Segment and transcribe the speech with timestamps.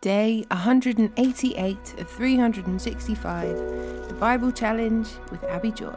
[0.00, 3.48] Day 188 of 365,
[4.06, 5.96] the Bible Challenge with Abi Joy.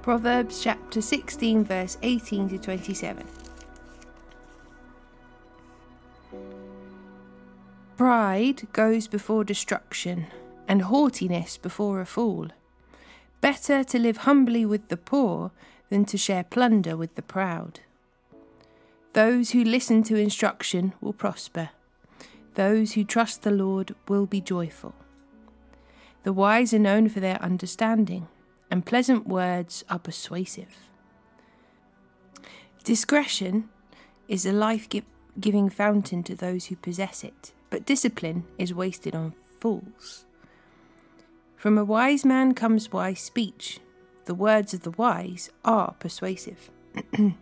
[0.00, 3.26] Proverbs chapter 16, verse 18 to 27.
[7.98, 10.26] Pride goes before destruction,
[10.66, 12.48] and haughtiness before a fall.
[13.42, 15.50] Better to live humbly with the poor
[15.90, 17.80] than to share plunder with the proud.
[19.14, 21.70] Those who listen to instruction will prosper.
[22.54, 24.94] Those who trust the Lord will be joyful.
[26.24, 28.28] The wise are known for their understanding,
[28.70, 30.90] and pleasant words are persuasive.
[32.84, 33.68] Discretion
[34.28, 34.88] is a life
[35.40, 40.26] giving fountain to those who possess it, but discipline is wasted on fools.
[41.56, 43.80] From a wise man comes wise speech,
[44.28, 46.70] the words of the wise are persuasive.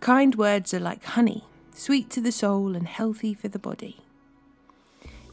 [0.00, 1.42] kind words are like honey,
[1.74, 3.98] sweet to the soul and healthy for the body.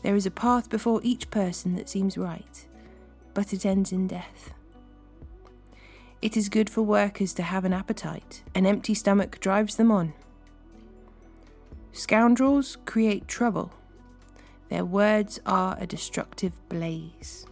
[0.02, 2.66] There is a path before each person that seems right,
[3.36, 4.56] but it ends in death.
[6.20, 10.14] It is good for workers to have an appetite, an empty stomach drives them on.
[11.92, 13.72] Scoundrels create trouble,
[14.70, 17.46] their words are a destructive blaze.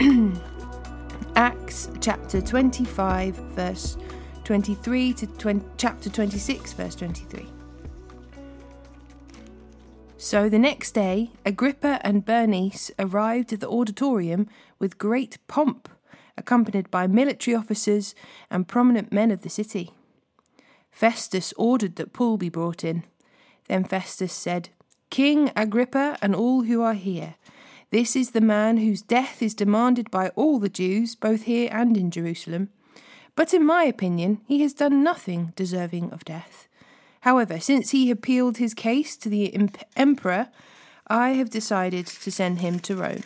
[1.36, 3.96] Acts chapter 25, verse
[4.44, 7.46] 23 to 20, chapter 26, verse 23.
[10.16, 14.48] So the next day, Agrippa and Bernice arrived at the auditorium
[14.78, 15.88] with great pomp,
[16.36, 18.14] accompanied by military officers
[18.50, 19.90] and prominent men of the city.
[20.90, 23.04] Festus ordered that Paul be brought in.
[23.68, 24.68] Then Festus said,
[25.10, 27.34] King Agrippa and all who are here,
[27.92, 31.94] this is the man whose death is demanded by all the Jews, both here and
[31.94, 32.70] in Jerusalem.
[33.36, 36.68] But in my opinion, he has done nothing deserving of death.
[37.20, 40.48] However, since he appealed his case to the emperor,
[41.06, 43.24] I have decided to send him to Rome.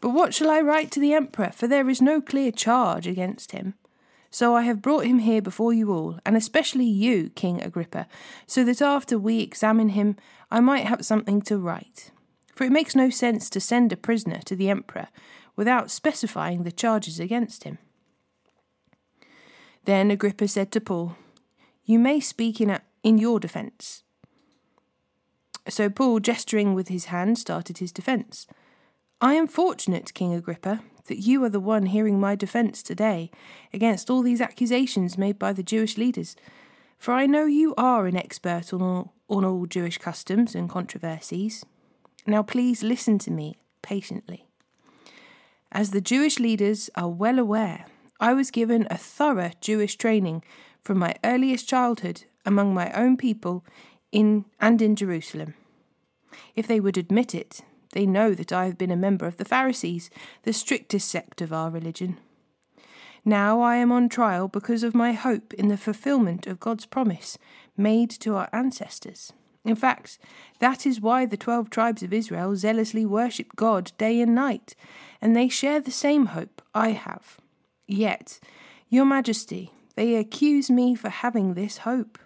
[0.00, 1.52] But what shall I write to the emperor?
[1.54, 3.74] For there is no clear charge against him.
[4.28, 8.08] So I have brought him here before you all, and especially you, King Agrippa,
[8.48, 10.16] so that after we examine him,
[10.50, 12.10] I might have something to write
[12.56, 15.08] for it makes no sense to send a prisoner to the emperor
[15.56, 17.76] without specifying the charges against him.
[19.84, 21.16] Then Agrippa said to Paul,
[21.84, 24.02] You may speak in, a, in your defence.
[25.68, 28.46] So Paul, gesturing with his hand, started his defence.
[29.20, 33.30] I am fortunate, King Agrippa, that you are the one hearing my defence today
[33.72, 36.36] against all these accusations made by the Jewish leaders,
[36.98, 41.64] for I know you are an expert on all, on all Jewish customs and controversies.
[42.26, 44.46] Now, please listen to me patiently.
[45.70, 47.86] As the Jewish leaders are well aware,
[48.18, 50.42] I was given a thorough Jewish training
[50.82, 53.64] from my earliest childhood among my own people
[54.10, 55.54] in and in Jerusalem.
[56.54, 57.60] If they would admit it,
[57.92, 60.10] they know that I have been a member of the Pharisees,
[60.42, 62.18] the strictest sect of our religion.
[63.24, 67.38] Now I am on trial because of my hope in the fulfillment of God's promise
[67.76, 69.32] made to our ancestors.
[69.66, 70.18] In fact,
[70.60, 74.76] that is why the twelve tribes of Israel zealously worship God day and night,
[75.20, 77.38] and they share the same hope I have.
[77.88, 78.38] Yet,
[78.88, 82.16] Your Majesty, they accuse me for having this hope.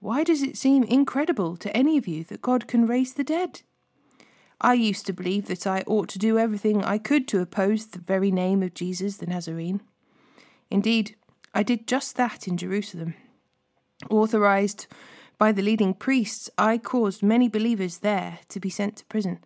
[0.00, 3.62] Why does it seem incredible to any of you that God can raise the dead?
[4.60, 7.98] I used to believe that I ought to do everything I could to oppose the
[7.98, 9.80] very name of Jesus the Nazarene.
[10.70, 11.16] Indeed,
[11.54, 13.14] I did just that in Jerusalem.
[14.10, 14.86] Authorized
[15.40, 19.38] by the leading priests, I caused many believers there to be sent to prison,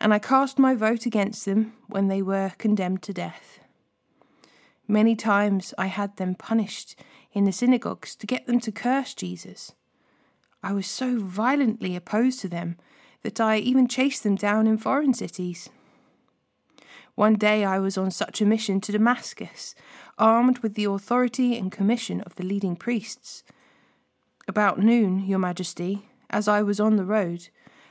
[0.00, 3.58] and I cast my vote against them when they were condemned to death.
[4.86, 6.94] Many times I had them punished
[7.32, 9.72] in the synagogues to get them to curse Jesus.
[10.62, 12.76] I was so violently opposed to them
[13.24, 15.68] that I even chased them down in foreign cities.
[17.16, 19.74] One day I was on such a mission to Damascus,
[20.16, 23.42] armed with the authority and commission of the leading priests.
[24.50, 27.50] About noon, Your Majesty, as I was on the road,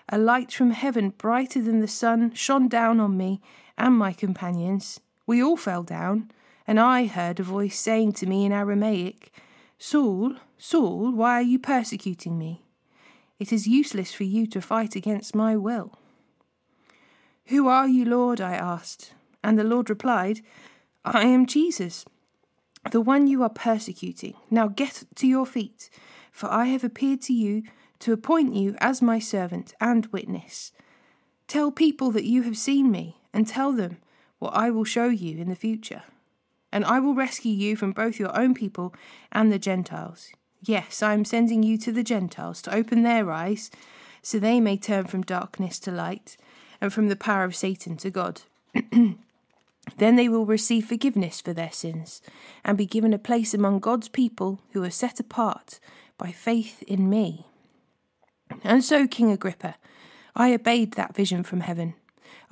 [0.09, 3.39] a light from heaven brighter than the sun shone down on me
[3.77, 4.99] and my companions.
[5.25, 6.31] We all fell down,
[6.67, 9.33] and I heard a voice saying to me in Aramaic,
[9.77, 12.65] Saul, Saul, why are you persecuting me?
[13.39, 15.97] It is useless for you to fight against my will.
[17.45, 18.41] Who are you, Lord?
[18.41, 19.13] I asked.
[19.41, 20.41] And the Lord replied,
[21.05, 22.03] I am Jesus,
[22.91, 24.33] the one you are persecuting.
[24.51, 25.89] Now get to your feet
[26.39, 27.63] for I have appeared to you
[27.99, 30.71] to appoint you as my servant and witness.
[31.49, 33.97] Tell people that you have seen me, and tell them
[34.37, 36.03] what I will show you in the future.
[36.71, 38.95] And I will rescue you from both your own people
[39.33, 40.31] and the Gentiles.
[40.63, 43.69] Yes, I am sending you to the Gentiles to open their eyes,
[44.21, 46.37] so they may turn from darkness to light,
[46.79, 48.43] and from the power of Satan to God.
[48.93, 52.21] then they will receive forgiveness for their sins,
[52.63, 55.81] and be given a place among God's people who are set apart
[56.19, 57.47] by faith in me.
[58.63, 59.75] And so, King Agrippa,
[60.35, 61.95] I obeyed that vision from heaven.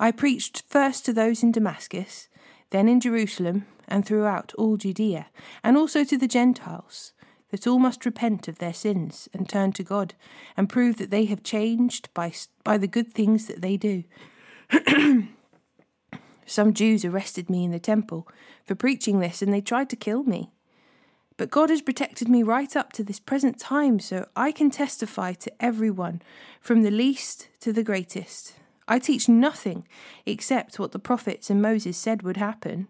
[0.00, 2.28] I preached first to those in Damascus,
[2.70, 5.28] then in Jerusalem, and throughout all Judea,
[5.62, 7.12] and also to the Gentiles,
[7.50, 10.14] that all must repent of their sins and turn to God,
[10.56, 12.32] and prove that they have changed by,
[12.64, 14.04] by the good things that they do.
[16.46, 18.26] Some Jews arrested me in the temple
[18.64, 20.50] for preaching this, and they tried to kill me.
[21.38, 25.32] But God has protected me right up to this present time, so I can testify
[25.34, 26.20] to everyone,
[26.60, 28.54] from the least to the greatest.
[28.88, 29.86] I teach nothing
[30.26, 32.88] except what the prophets and Moses said would happen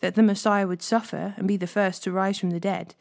[0.00, 2.94] that the Messiah would suffer and be the first to rise from the dead,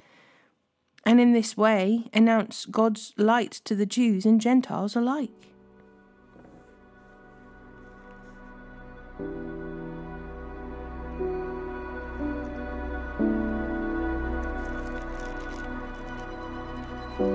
[1.06, 5.32] and in this way announce God's light to the Jews and Gentiles alike.
[17.18, 17.32] 2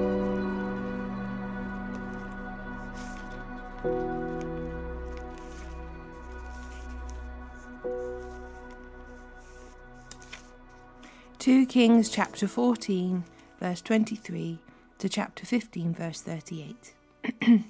[11.67, 13.25] Kings chapter 14,
[13.59, 14.61] verse 23
[14.99, 16.95] to chapter 15, verse 38.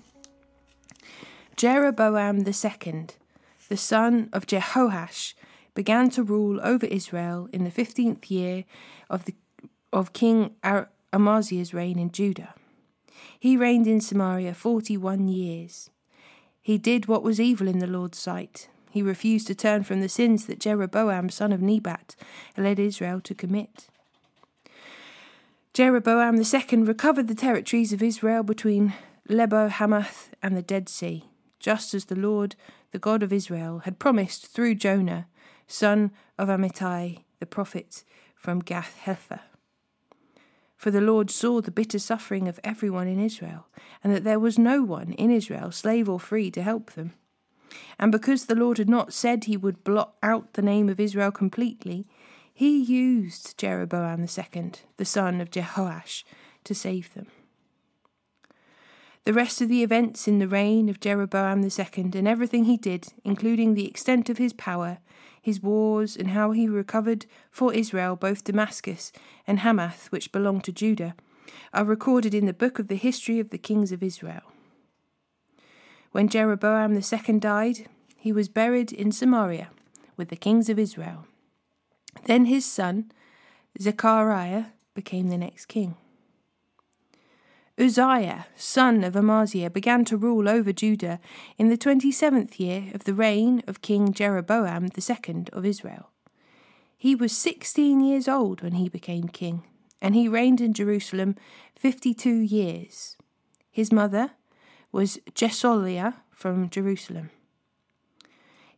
[1.56, 3.14] Jeroboam the second,
[3.70, 5.32] the son of Jehoash,
[5.74, 8.64] began to rule over Israel in the fifteenth year
[9.08, 9.34] of the
[9.94, 10.56] of King
[11.12, 12.54] Amaziah's reign in Judah.
[13.38, 15.90] He reigned in Samaria forty one years.
[16.60, 20.08] He did what was evil in the Lord's sight, he refused to turn from the
[20.08, 22.14] sins that Jeroboam, son of Nebat,
[22.58, 23.88] led Israel to commit.
[25.72, 28.92] Jeroboam II recovered the territories of Israel between
[29.30, 31.24] Lebo Hamath and the Dead Sea,
[31.58, 32.54] just as the Lord,
[32.90, 35.26] the God of Israel, had promised through Jonah,
[35.66, 38.04] son of Amittai, the prophet
[38.34, 39.40] from Gath Hepher.
[40.82, 43.68] For the Lord saw the bitter suffering of everyone in Israel,
[44.02, 47.12] and that there was no one in Israel, slave or free, to help them.
[48.00, 51.30] And because the Lord had not said he would blot out the name of Israel
[51.30, 52.08] completely,
[52.52, 56.24] he used Jeroboam II, the son of Jehoash,
[56.64, 57.28] to save them.
[59.22, 63.12] The rest of the events in the reign of Jeroboam II and everything he did,
[63.22, 64.98] including the extent of his power,
[65.42, 69.12] his wars, and how he recovered for Israel both Damascus
[69.46, 71.14] and Hamath, which belonged to Judah,
[71.74, 74.42] are recorded in the book of the history of the kings of Israel.
[76.12, 79.70] When Jeroboam II died, he was buried in Samaria
[80.16, 81.26] with the kings of Israel.
[82.26, 83.10] Then his son,
[83.80, 85.96] Zechariah, became the next king.
[87.78, 91.18] Uzziah, son of Amaziah, began to rule over Judah
[91.56, 96.10] in the twenty seventh year of the reign of King Jeroboam II of Israel.
[96.98, 99.64] He was sixteen years old when he became king,
[100.00, 101.36] and he reigned in Jerusalem
[101.74, 103.16] fifty two years.
[103.70, 104.32] His mother,
[104.92, 107.30] was Jecoliah from Jerusalem.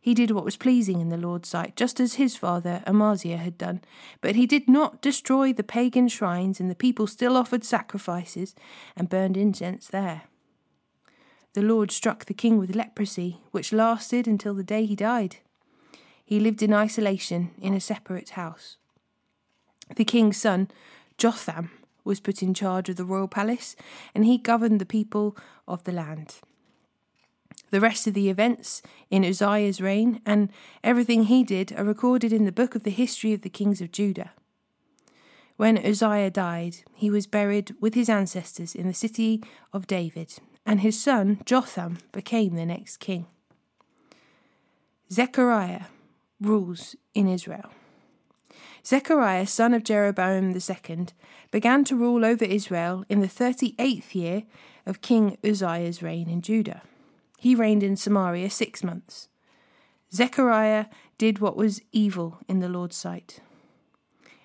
[0.05, 3.57] He did what was pleasing in the Lord's sight, just as his father Amaziah had
[3.57, 3.81] done.
[4.21, 8.53] But he did not destroy the pagan shrines, and the people still offered sacrifices
[8.95, 10.25] and burned incense there.
[11.53, 15.37] The Lord struck the king with leprosy, which lasted until the day he died.
[16.23, 18.77] He lived in isolation in a separate house.
[19.95, 20.69] The king's son,
[21.17, 21.71] Jotham,
[22.03, 23.75] was put in charge of the royal palace,
[24.13, 25.35] and he governed the people
[25.67, 26.41] of the land.
[27.75, 30.49] The rest of the events in Uzziah's reign and
[30.81, 33.91] everything he did are recorded in the book of the history of the kings of
[33.91, 34.31] Judah.
[35.57, 40.79] When Uzziah died, he was buried with his ancestors in the city of David, and
[40.79, 43.25] his son Jotham became the next king.
[45.11, 45.87] Zechariah
[46.39, 47.71] rules in Israel.
[48.85, 51.07] Zechariah, son of Jeroboam II,
[51.51, 54.43] began to rule over Israel in the thirty eighth year
[54.85, 56.81] of King Uzziah's reign in Judah.
[57.37, 59.27] He reigned in Samaria six months.
[60.13, 60.85] Zechariah
[61.17, 63.39] did what was evil in the Lord's sight,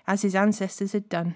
[0.06, 1.34] as his ancestors had done.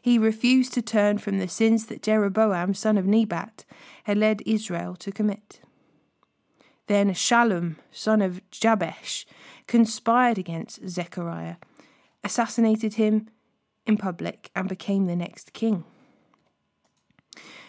[0.00, 3.64] He refused to turn from the sins that Jeroboam, son of Nebat,
[4.04, 5.60] had led Israel to commit.
[6.86, 9.26] Then Shallum, son of Jabesh,
[9.66, 11.56] conspired against Zechariah
[12.24, 13.28] assassinated him
[13.86, 15.84] in public, and became the next king.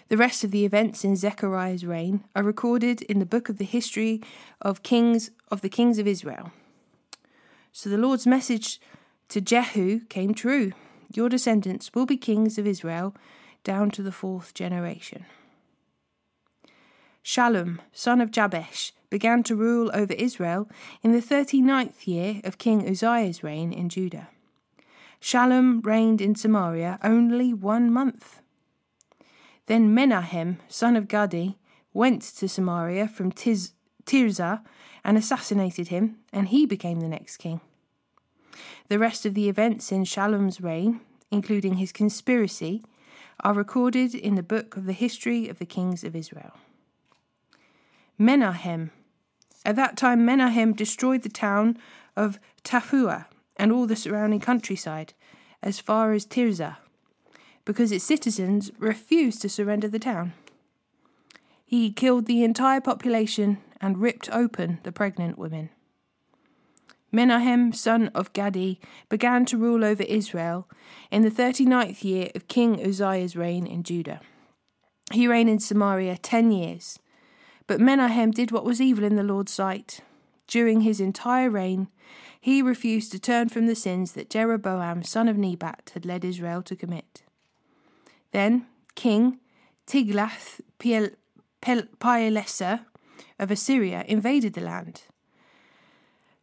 [0.08, 3.66] The rest of the events in Zechariah's reign are recorded in the book of the
[3.66, 4.22] history
[4.62, 6.52] of kings of the kings of Israel.
[7.72, 8.80] So the Lord's message
[9.30, 10.74] to Jehu came true.
[11.12, 13.16] Your descendants will be kings of Israel
[13.64, 15.26] down to the fourth generation.
[17.24, 20.70] Shallum, son of Jabesh, began to rule over Israel
[21.02, 24.30] in the thirty ninth year of King Uzziah's reign in Judah.
[25.20, 28.42] Shallum reigned in Samaria only one month.
[29.68, 31.58] Then Menahem, son of Gadi,
[31.94, 33.72] went to Samaria from Tiz-
[34.06, 34.62] Tirzah
[35.04, 37.62] and assassinated him, and he became the next king.
[38.90, 42.84] The rest of the events in Shallum's reign, including his conspiracy,
[43.44, 46.54] are recorded in the book of the history of the kings of Israel.
[48.18, 48.92] Menahem.
[49.66, 51.78] At that time, Menahem destroyed the town
[52.16, 53.26] of Tappuah
[53.58, 55.14] and all the surrounding countryside
[55.62, 56.78] as far as Tirzah,
[57.66, 60.34] because its citizens refused to surrender the town.
[61.66, 65.70] He killed the entire population and ripped open the pregnant women.
[67.12, 68.80] Menahem, son of Gadi,
[69.10, 70.68] began to rule over Israel
[71.12, 74.22] in the thirty ninth year of King Uzziah's reign in Judah.
[75.12, 77.00] He reigned in Samaria ten years.
[77.68, 80.02] But Menahem did what was evil in the Lord's sight.
[80.48, 81.88] During his entire reign,
[82.40, 86.62] he refused to turn from the sins that Jeroboam, son of Nebat, had led Israel
[86.64, 87.24] to commit.
[88.32, 89.40] Then King
[89.88, 92.80] Tiglath-Pileser
[93.40, 95.04] of Assyria invaded the land.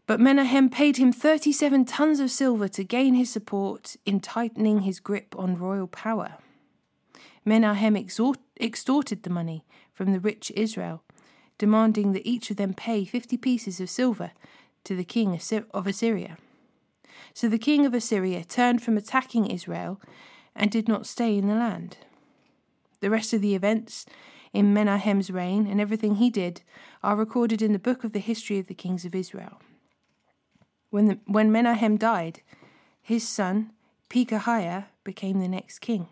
[0.07, 5.01] But Menahem paid him 37 tons of silver to gain his support in tightening his
[5.01, 6.35] grip on royal power.
[7.45, 11.03] Menahem extorted the money from the rich Israel,
[11.59, 14.33] demanding that each of them pay 50 pieces of silver
[14.85, 15.39] to the king
[15.73, 16.37] of Assyria.
[17.35, 20.01] So the king of Assyria turned from attacking Israel
[20.55, 21.99] and did not stay in the land.
[23.01, 24.07] The rest of the events
[24.53, 26.63] in Menahem's reign and everything he did
[27.03, 29.61] are recorded in the book of the history of the kings of Israel.
[30.91, 32.43] When, the, when Menahem died,
[33.01, 33.73] his son
[34.11, 36.07] Pekahiah became the next king.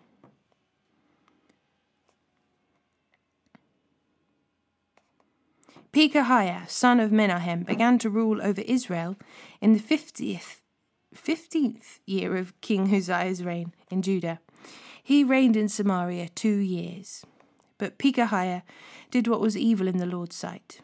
[5.93, 9.17] Pekahiah, son of Menahem, began to rule over Israel
[9.61, 10.60] in the fiftieth,
[11.15, 14.41] fifteenth year of King Uzziah's reign in Judah.
[15.03, 17.25] He reigned in Samaria two years.
[17.79, 18.63] But Pekahiah
[19.11, 20.81] did what was evil in the Lord's sight.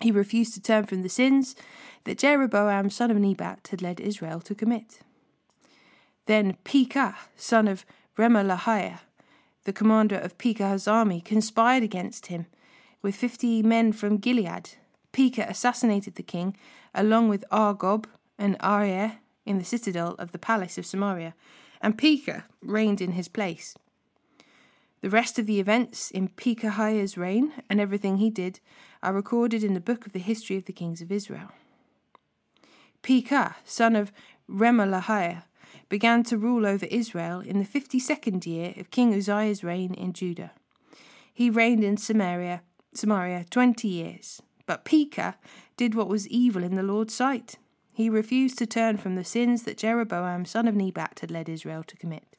[0.00, 1.56] He refused to turn from the sins
[2.04, 5.00] that Jeroboam son of Nebat had led Israel to commit.
[6.26, 7.84] Then Pekah, son of
[8.16, 9.00] Remaliah,
[9.64, 12.46] the commander of Pekah's army, conspired against him
[13.02, 14.70] with fifty men from Gilead.
[15.12, 16.56] Pekah assassinated the king,
[16.94, 18.06] along with Argob
[18.40, 21.34] and Arieh, in the citadel of the palace of Samaria,
[21.80, 23.76] and Pekah reigned in his place.
[25.02, 28.60] The rest of the events in Pekahiah's reign and everything he did
[29.02, 31.52] are recorded in the book of the history of the kings of Israel.
[33.02, 34.12] Pekah, son of
[34.48, 35.44] Remaliah,
[35.88, 40.12] began to rule over Israel in the fifty second year of King Uzziah's reign in
[40.12, 40.52] Judah.
[41.32, 44.42] He reigned in Samaria, Samaria twenty years.
[44.66, 45.36] But Pekah
[45.76, 47.56] did what was evil in the Lord's sight.
[48.00, 51.82] He refused to turn from the sins that Jeroboam son of Nebat had led Israel
[51.84, 52.34] to commit.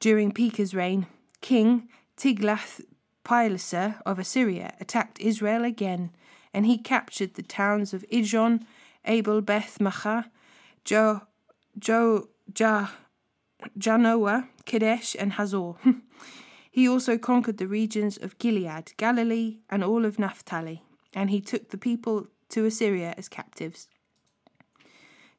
[0.00, 1.06] During Pekah's reign,
[1.40, 6.10] King Tiglath-Pileser of Assyria attacked Israel again,
[6.52, 8.64] and he captured the towns of Ijon
[9.04, 10.28] Abel Beth Macha,
[10.84, 11.20] Jo,
[11.78, 12.26] Jo,
[12.58, 12.88] ja,
[13.78, 15.74] Janoah, Kadesh, and Hazor.
[16.72, 21.68] he also conquered the regions of Gilead, Galilee, and all of Naphtali, and he took
[21.68, 23.86] the people to Assyria as captives.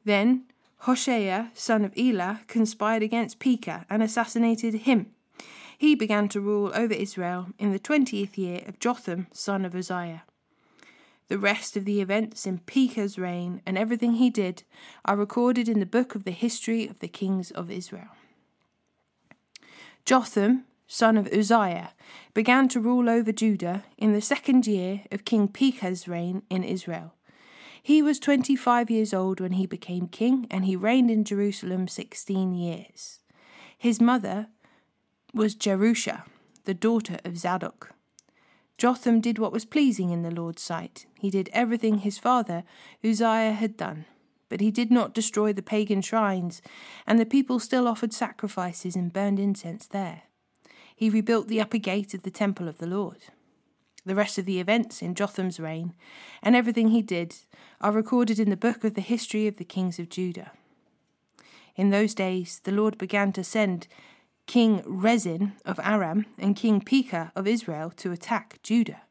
[0.05, 0.43] Then
[0.81, 5.07] Hoshea, son of Elah, conspired against Pekah and assassinated him.
[5.77, 10.23] He began to rule over Israel in the twentieth year of Jotham, son of Uzziah.
[11.27, 14.61] The rest of the events in Pekah's reign and everything he did
[15.05, 18.09] are recorded in the book of the history of the kings of Israel.
[20.05, 21.93] Jotham, son of Uzziah,
[22.35, 27.15] began to rule over Judah in the second year of King Pekah's reign in Israel.
[27.85, 31.87] He was twenty five years old when he became king, and he reigned in Jerusalem
[31.87, 33.19] sixteen years.
[33.77, 34.47] His mother
[35.35, 36.23] was Jerusha,
[36.63, 37.91] the daughter of Zadok.
[38.79, 41.05] Jotham did what was pleasing in the Lord's sight.
[41.19, 42.63] He did everything his father
[43.03, 44.05] Uzziah had done.
[44.49, 46.63] But he did not destroy the pagan shrines,
[47.05, 50.23] and the people still offered sacrifices and burned incense there.
[50.95, 53.25] He rebuilt the upper gate of the temple of the Lord.
[54.05, 55.95] The rest of the events in Jotham's reign
[56.43, 57.35] and everything he did
[57.81, 60.51] are recorded in the book of the history of the kings of Judah.
[61.75, 63.87] In those days, the Lord began to send
[64.45, 69.01] King Rezin of Aram and King Pekah of Israel to attack Judah.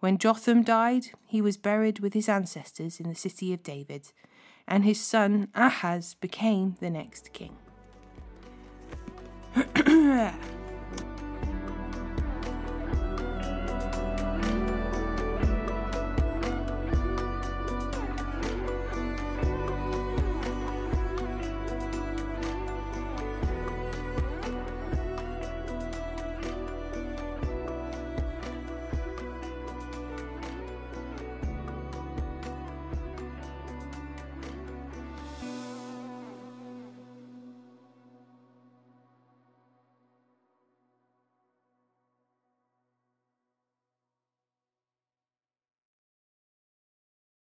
[0.00, 4.12] When Jotham died, he was buried with his ancestors in the city of David,
[4.66, 7.56] and his son Ahaz became the next king.